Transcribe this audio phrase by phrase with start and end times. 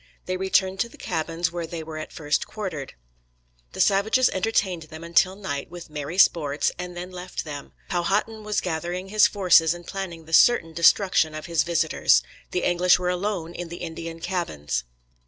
[0.25, 2.95] They returned to the cabins where they were at first quartered.
[3.73, 7.73] The savages entertained them until night with "merry sports," and then left them.
[7.89, 12.23] Powhatan was gathering his forces and planning the certain destruction of his visitors.
[12.49, 14.85] The English were alone in the Indian cabins.